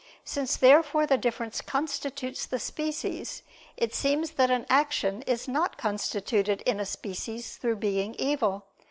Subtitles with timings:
[0.25, 3.43] Since therefore the difference constitutes the species,
[3.77, 8.65] it seems that an action is not constituted in a species through being evil.